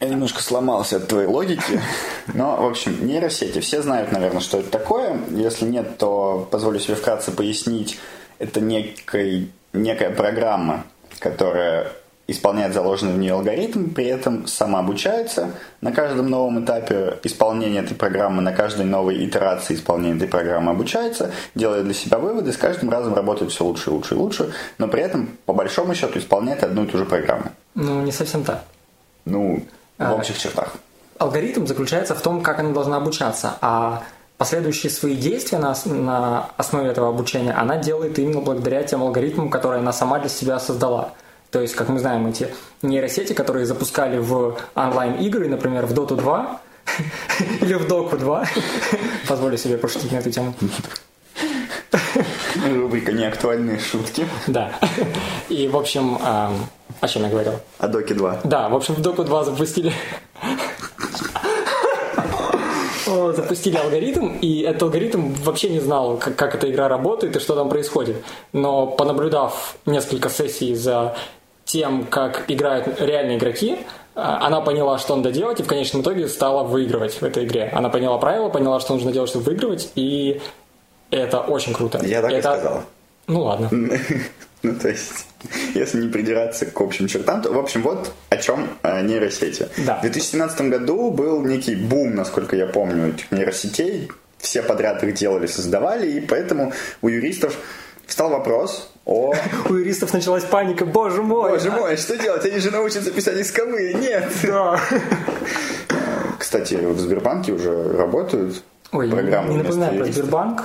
[0.00, 1.80] Я немножко сломался от твоей логики.
[2.34, 3.60] Но, в общем, нейросети.
[3.60, 5.16] Все знают, наверное, что это такое.
[5.30, 8.00] Если нет, то позволю себе вкратце пояснить.
[8.40, 10.84] Это некой, некая программа,
[11.20, 11.92] которая
[12.28, 18.42] исполняет заложенный в нее алгоритм, при этом самообучается на каждом новом этапе исполнения этой программы,
[18.42, 23.14] на каждой новой итерации исполнения этой программы обучается, делает для себя выводы, с каждым разом
[23.14, 26.84] работает все лучше и лучше и лучше, но при этом, по большому счету, исполняет одну
[26.84, 27.52] и ту же программу.
[27.74, 28.64] Ну, не совсем так.
[29.24, 29.62] Ну,
[29.98, 30.14] в А.
[30.14, 30.74] общих чертах.
[31.18, 34.02] Алгоритм заключается в том, как она должна обучаться, а
[34.36, 39.80] последующие свои действия на, на основе этого обучения она делает именно благодаря тем алгоритмам, которые
[39.80, 41.12] она сама для себя создала.
[41.56, 42.48] То есть, как мы знаем, эти
[42.82, 46.60] нейросети, которые запускали в онлайн-игры, например, в Dota 2
[47.62, 48.44] или в Doku 2,
[49.28, 50.52] позволю себе пошутить на эту тему.
[52.62, 54.28] Рубрика «Неактуальные шутки».
[54.46, 54.70] Да.
[55.48, 57.54] И, в общем, о чем я говорил?
[57.78, 58.40] А Доки 2.
[58.44, 59.94] Да, в общем, в Доку 2 запустили...
[63.06, 67.38] О, Запустили алгоритм, и этот алгоритм вообще не знал, как, как эта игра работает и
[67.38, 68.16] что там происходит.
[68.52, 71.16] Но понаблюдав несколько сессий за
[71.66, 73.78] тем, как играют реальные игроки,
[74.14, 77.70] а, она поняла, что надо делать, и в конечном итоге стала выигрывать в этой игре.
[77.74, 80.40] Она поняла правила, поняла, что нужно делать, чтобы выигрывать, и
[81.10, 82.00] это очень круто.
[82.04, 82.82] Я так и Это- сказал.
[83.26, 83.70] Ну ладно.
[84.62, 85.26] Ну, то есть,
[85.74, 89.68] если не придираться к общим чертам, то, в общем, вот о чем э, нейросети.
[89.86, 89.98] Да.
[89.98, 94.08] В 2017 году был некий бум, насколько я помню, этих нейросетей.
[94.38, 97.56] Все подряд их делали, создавали, и поэтому у юристов
[98.06, 99.32] встал вопрос о...
[99.68, 101.50] У юристов началась паника, боже мой!
[101.52, 102.44] Боже мой, что делать?
[102.44, 103.94] Они же научатся писать исковые.
[103.94, 104.30] Нет!
[104.42, 104.80] Да.
[106.38, 110.04] Кстати, в Сбербанке уже работают Ой, программы не напоминай про.
[110.06, 110.62] Сбербанк.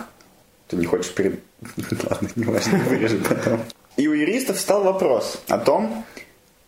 [0.67, 1.39] Ты не хочешь перед...
[2.09, 3.61] Ладно, не важно, вырежу потом.
[3.97, 6.03] И у юристов встал вопрос о том,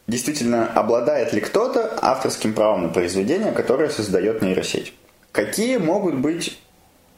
[0.08, 4.94] действительно, обладает ли кто-то авторским правом на произведение, которое создает нейросеть.
[5.32, 6.60] Какие могут быть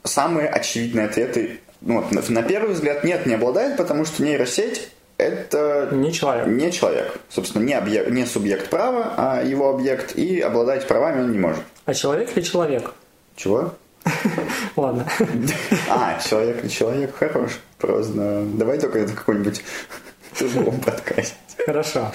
[0.04, 1.60] самые очевидные ответы?
[1.86, 6.46] Ну, вот, на- первый взгляд, нет, не обладает, потому что нейросеть это Не человек.
[6.48, 7.18] не человек.
[7.30, 11.62] Собственно, не, объект, не субъект права, а его объект, и обладать правами он не может.
[11.84, 12.92] А человек или человек?
[13.36, 13.72] Чего?
[14.76, 15.06] Ладно.
[15.88, 17.52] А, человек и человек хорош.
[17.78, 19.62] Просто давай только это какой-нибудь
[20.40, 21.34] другом подкасте.
[21.64, 22.12] Хорошо.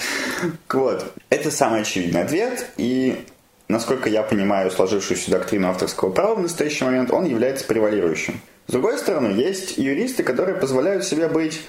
[0.70, 1.12] Вот.
[1.30, 3.24] Это самый очевидный ответ, и
[3.68, 8.40] насколько я понимаю сложившуюся доктрину авторского права в настоящий момент, он является превалирующим.
[8.72, 11.60] С другой стороны, есть юристы, которые позволяют себе быть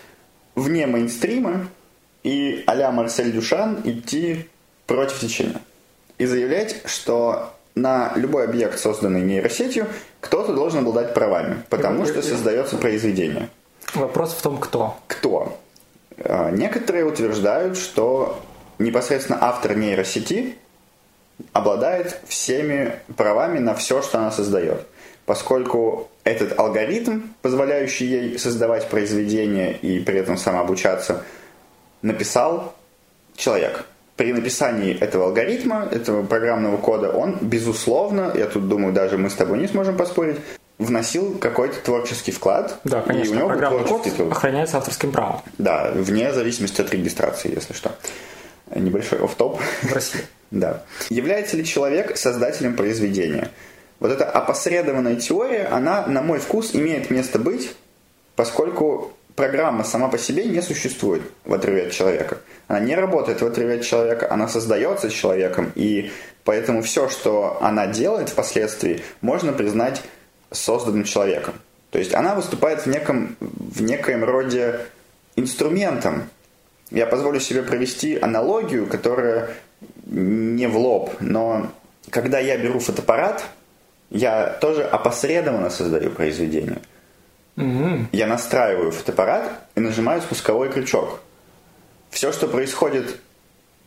[0.56, 1.68] вне мейнстрима
[2.24, 4.48] и а-ля Марсель Дюшан идти
[4.88, 5.60] против течения.
[6.18, 9.88] И заявлять, что на любой объект, созданный нейросетью,
[10.22, 13.50] кто-то должен обладать правами, потому что создается произведение.
[13.94, 14.98] Вопрос в том, кто.
[15.08, 15.60] Кто?
[16.20, 18.40] А, Некоторые утверждают, что
[18.80, 20.56] непосредственно автор нейросети
[21.52, 24.88] обладает всеми правами на все, что она создает.
[25.26, 31.24] Поскольку этот алгоритм, позволяющий ей создавать произведения и при этом самообучаться,
[32.02, 32.76] написал
[33.36, 33.86] человек.
[34.16, 39.34] При написании этого алгоритма, этого программного кода, он, безусловно, я тут думаю, даже мы с
[39.34, 40.38] тобой не сможем поспорить,
[40.78, 42.80] вносил какой-то творческий вклад.
[42.84, 43.36] Да, и у конечно.
[43.36, 44.32] него Программный код труд.
[44.32, 47.92] охраняется авторским правом Да, вне зависимости от регистрации, если что.
[48.76, 49.60] Небольшой офф-топ.
[49.84, 50.22] в России.
[50.52, 50.84] Да.
[51.10, 53.50] Является ли человек создателем произведения?
[54.04, 57.74] Вот эта опосредованная теория, она, на мой вкус, имеет место быть,
[58.36, 62.40] поскольку программа сама по себе не существует в отрыве от человека.
[62.68, 66.12] Она не работает в отрыве от человека, она создается человеком, и
[66.44, 70.02] поэтому все, что она делает впоследствии, можно признать
[70.52, 71.54] созданным человеком.
[71.90, 74.82] То есть она выступает в неком, в некоем роде
[75.38, 76.28] инструментом.
[76.92, 79.52] Я позволю себе провести аналогию, которая
[80.06, 81.72] не в лоб, но
[82.10, 83.46] когда я беру фотоаппарат,
[84.14, 86.80] я тоже опосредованно создаю произведение.
[88.12, 91.20] Я настраиваю фотоаппарат и нажимаю спусковой крючок.
[92.10, 93.20] Все, что происходит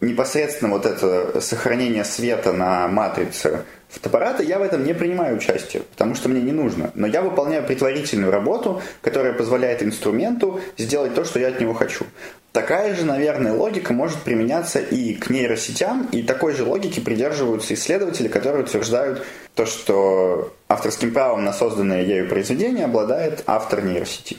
[0.00, 6.14] непосредственно вот это сохранение света на матрице фотоаппарата, я в этом не принимаю участие, потому
[6.14, 6.90] что мне не нужно.
[6.94, 12.04] Но я выполняю притворительную работу, которая позволяет инструменту сделать то, что я от него хочу.
[12.52, 18.28] Такая же, наверное, логика может применяться и к нейросетям, и такой же логики придерживаются исследователи,
[18.28, 24.38] которые утверждают то, что авторским правом на созданное ею произведение обладает автор нейросети.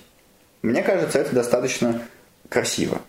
[0.63, 2.01] Мне кажется, это достаточно
[2.49, 2.99] красиво.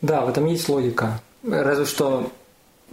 [0.00, 1.20] Да, в этом есть логика.
[1.42, 2.30] Разве что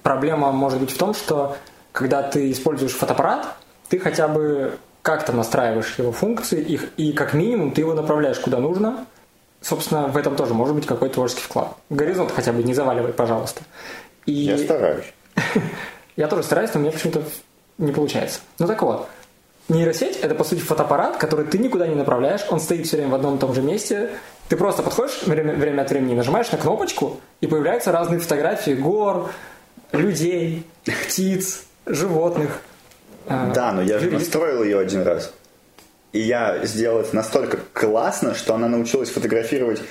[0.01, 1.57] проблема может быть в том, что
[1.91, 3.55] когда ты используешь фотоаппарат,
[3.89, 8.59] ты хотя бы как-то настраиваешь его функции, их, и как минимум ты его направляешь куда
[8.59, 9.05] нужно.
[9.61, 11.75] Собственно, в этом тоже может быть какой-то творческий вклад.
[11.89, 13.61] Горизонт хотя бы не заваливай, пожалуйста.
[14.25, 14.31] И...
[14.31, 15.13] Я стараюсь.
[16.15, 17.23] Я тоже стараюсь, но меня почему-то
[17.77, 18.39] не получается.
[18.59, 19.07] Ну так вот,
[19.69, 23.15] нейросеть– это, по сути, фотоаппарат, который ты никуда не направляешь, он стоит все время в
[23.15, 24.11] одном и том же месте,
[24.49, 29.31] ты просто подходишь время, время от времени, нажимаешь на кнопочку, и появляются разные фотографии гор,
[29.91, 32.61] людей, птиц, животных.
[33.27, 35.33] А, да, но я же настроил ее один раз.
[36.11, 39.81] И я сделал это настолько классно, что она научилась фотографировать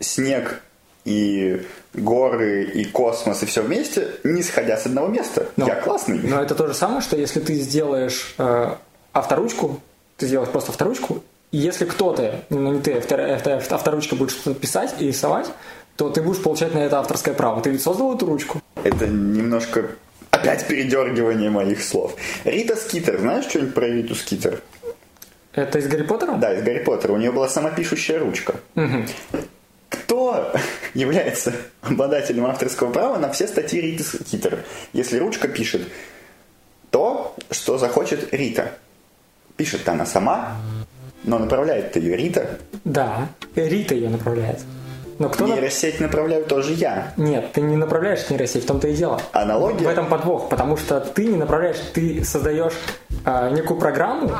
[0.00, 0.60] снег
[1.04, 1.62] и
[1.94, 5.46] горы, и космос, и все вместе, не сходя с одного места.
[5.56, 6.18] Но, я классный.
[6.18, 8.74] Но это то же самое, что если ты сделаешь э,
[9.12, 9.80] авторучку,
[10.16, 15.08] ты сделаешь просто авторучку, и если кто-то, ну не ты, авторучка будет что-то писать и
[15.08, 15.50] рисовать,
[15.96, 17.60] то ты будешь получать на это авторское право.
[17.60, 18.60] Ты ведь создал эту ручку?
[18.84, 19.90] Это немножко
[20.30, 22.14] опять передергивание моих слов.
[22.44, 24.62] Рита Скитер, знаешь что-нибудь про Риту Скитер?
[25.52, 26.34] Это из Гарри Поттера?
[26.34, 27.12] Да, из Гарри Поттера.
[27.12, 28.56] У нее была самопишущая ручка.
[28.76, 29.42] Угу.
[29.88, 30.52] Кто
[30.94, 34.64] является обладателем авторского права на все статьи Риты Скитер?
[34.92, 35.82] Если ручка пишет
[36.90, 38.72] то, что захочет Рита.
[39.58, 40.52] Пишет она сама,
[41.24, 42.60] но направляет ее Рита.
[42.84, 44.60] Да, Рита ее направляет.
[45.18, 47.12] Но кто нейросеть направляю тоже я.
[47.16, 49.20] Нет, ты не направляешь нейросеть, в том-то и дело.
[49.32, 49.84] Аналогия?
[49.84, 52.74] В этом подвох, потому что ты не направляешь, ты создаешь
[53.24, 54.30] э, некую программу,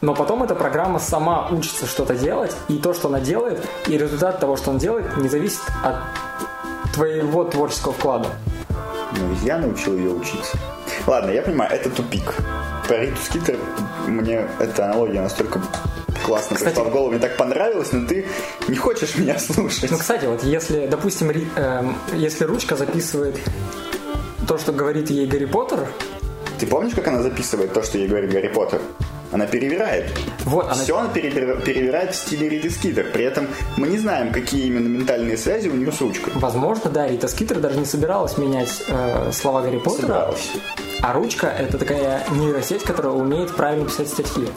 [0.00, 4.38] но потом эта программа сама учится что-то делать, и то, что она делает, и результат
[4.38, 5.96] того, что он делает, не зависит от
[6.94, 8.28] твоего творческого вклада.
[9.18, 10.56] Но ведь я научил ее учиться.
[11.06, 12.34] Ладно, я понимаю, это тупик.
[12.86, 13.58] Про Риту Скитер
[14.06, 15.60] мне эта аналогия настолько
[16.24, 18.26] классно кстати, пришла в голову, мне так понравилось, но ты
[18.68, 19.90] не хочешь меня слушать.
[19.90, 23.38] Ну, кстати, вот если, допустим, э, если ручка записывает
[24.46, 25.86] то, что говорит ей Гарри Поттер...
[26.58, 28.80] Ты помнишь, как она записывает то, что ей говорит Гарри Поттер?
[29.30, 30.10] Она перевирает.
[30.44, 30.74] Вот, она...
[30.74, 33.10] Все она перевирает в стиле Риты Скитер.
[33.12, 36.32] При этом мы не знаем, какие именно ментальные связи у нее с ручкой.
[36.36, 40.00] Возможно, да, Рита Скитер даже не собиралась менять э, слова Гарри Поттера.
[40.00, 40.50] Собиралась.
[41.00, 44.48] А ручка— это такая нейросеть, которая умеет правильно писать статьи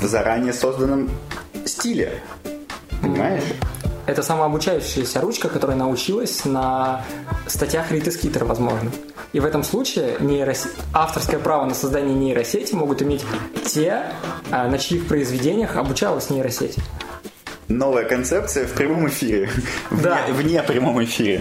[0.00, 1.10] в заранее созданном
[1.64, 2.20] стиле.
[3.00, 3.42] Понимаешь?
[4.06, 7.04] Это самообучающаяся ручка, которая научилась на
[7.46, 8.90] статьях Риты Скитер, возможно.
[9.32, 10.66] И в этом случае нейрос...
[10.92, 13.24] авторское право на создание нейросети могут иметь
[13.64, 14.02] те,
[14.50, 16.76] а, на чьих произведениях обучалась нейросеть.
[17.68, 19.48] Новая концепция в прямом эфире.
[19.90, 20.20] Да.
[20.26, 21.40] Вне, вне прямом эфире.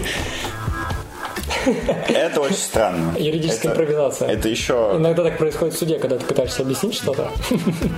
[2.08, 3.14] Это очень странно.
[3.18, 4.30] Юридическая это, импровизация.
[4.30, 4.94] Это еще...
[4.96, 7.30] Иногда так происходит в суде, когда ты пытаешься объяснить что-то.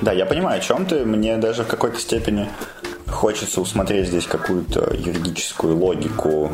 [0.02, 1.06] Да, я понимаю, о чем ты.
[1.06, 2.50] Мне даже в какой-то степени
[3.24, 6.52] хочется усмотреть здесь какую-то юридическую логику.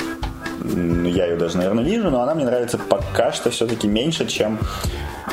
[0.63, 4.59] Я ее даже, наверное, вижу, но она мне нравится пока что все-таки меньше, чем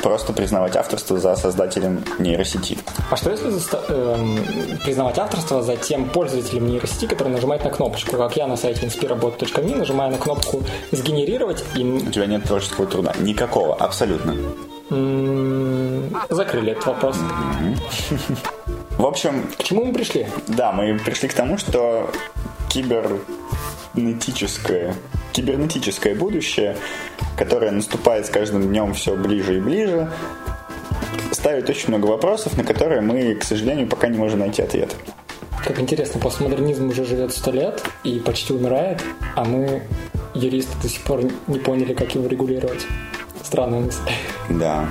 [0.01, 2.79] просто признавать авторство за создателем нейросети.
[3.11, 8.35] А что если э, признавать авторство за тем пользователем нейросети, который нажимает на кнопочку, как
[8.35, 11.83] я на сайте inspirabot.me нажимаю на кнопку «Сгенерировать» и...
[11.83, 13.13] У тебя нет творческого труда.
[13.19, 14.35] Никакого, абсолютно.
[16.31, 17.17] Закрыли этот вопрос.
[18.97, 19.49] В общем...
[19.57, 20.27] К чему мы пришли?
[20.47, 22.11] Да, мы пришли к тому, что
[22.69, 24.93] кибернетическое,
[25.33, 26.77] кибернетическое будущее
[27.37, 30.11] которая наступает с каждым днем все ближе и ближе,
[31.31, 34.95] ставит очень много вопросов, на которые мы, к сожалению, пока не можем найти ответ.
[35.63, 39.01] Как интересно, постмодернизм уже живет сто лет и почти умирает,
[39.35, 39.83] а мы,
[40.33, 42.85] юристы, до сих пор не поняли, как его регулировать.
[43.43, 44.01] Странная мысль.
[44.49, 44.89] Да.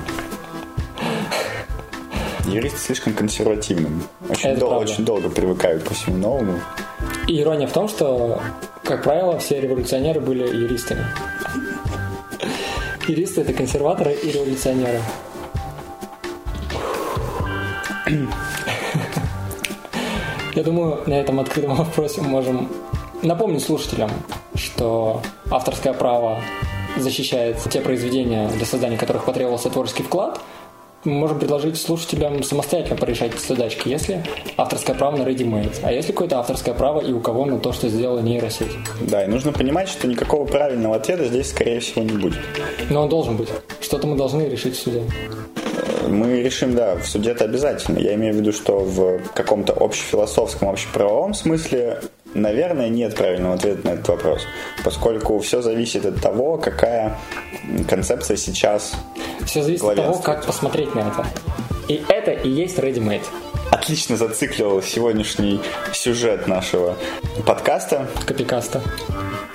[2.47, 3.89] Юристы слишком консервативны.
[4.29, 6.59] Очень, дол- очень долго привыкают ко всему новому.
[7.27, 8.41] И ирония в том, что,
[8.83, 11.05] как правило, все революционеры были юристами.
[13.07, 15.01] Юристы– это консерваторы и революционеры.
[20.55, 22.71] Я думаю, на этом открытом вопросе мы можем
[23.21, 24.09] напомнить слушателям,
[24.55, 26.41] что авторское право
[26.95, 30.39] защищает те произведения, для создания которых потребовался творческий вклад–
[31.07, 34.23] мы можем предложить слушателям самостоятельно порешать эти задачки, если
[34.57, 37.87] авторское право на ready-made, а если какое-то авторское право и у кого на то, что
[37.87, 38.71] сделала нейросеть.
[39.01, 42.39] Да, и нужно понимать, что никакого правильного ответа здесь, скорее всего, не будет.
[42.89, 43.49] Но он должен быть.
[43.79, 45.03] Что-то мы должны решить в суде.
[46.07, 47.99] Мы решим, да, в суде это обязательно.
[47.99, 52.01] Я имею в виду, что в каком-то общефилософском, общеправовом смысле
[52.33, 54.41] Наверное, нет правильного ответа на этот вопрос,
[54.83, 57.17] поскольку все зависит от того, какая
[57.89, 58.93] концепция сейчас
[59.45, 61.25] Все зависит от того, как посмотреть на это.
[61.87, 63.23] И это и есть ready-made.
[63.71, 65.61] Отлично зациклил сегодняшний
[65.93, 66.95] сюжет нашего
[67.45, 68.07] подкаста.
[68.25, 68.81] Копикаста.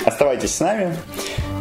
[0.05, 0.97] Оставайтесь с нами.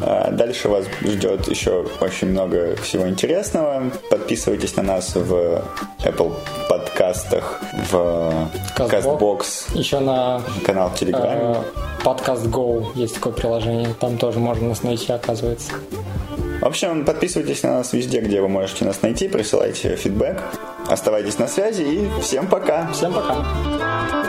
[0.03, 3.91] А, дальше вас ждет еще очень много всего интересного.
[4.31, 5.61] Подписывайтесь на нас в
[6.05, 6.33] Apple
[6.69, 7.59] подкастах,
[7.91, 11.57] в CastBox, еще на канал в Телеграме.
[11.57, 11.63] Э,
[12.01, 15.73] подкаст Go есть такое приложение, там тоже можно нас найти, оказывается.
[16.61, 20.41] В общем, подписывайтесь на нас везде, где вы можете нас найти, присылайте фидбэк,
[20.87, 22.89] оставайтесь на связи и всем пока.
[22.93, 24.20] Всем пока.